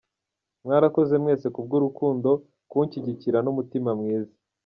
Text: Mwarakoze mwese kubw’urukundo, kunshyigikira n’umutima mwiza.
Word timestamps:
Mwarakoze 0.63 1.13
mwese 1.23 1.45
kubw’urukundo, 1.55 2.29
kunshyigikira 2.71 3.37
n’umutima 3.41 3.91
mwiza. 3.99 4.33